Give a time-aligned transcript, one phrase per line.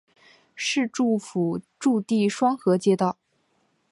[0.55, 3.19] 市政府驻地双河街道。